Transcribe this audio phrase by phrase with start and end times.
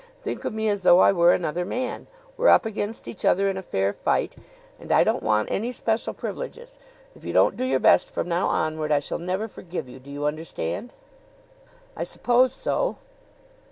[0.23, 2.07] Think of me as though I were another man.
[2.35, 4.35] We're up against each other in a fair fight,
[4.79, 6.79] and I don't want any special privileges.
[7.15, 9.99] If you don't do your best from now onward I shall never forgive you.
[9.99, 10.91] Do you understand?"
[11.95, 12.97] "I suppose so."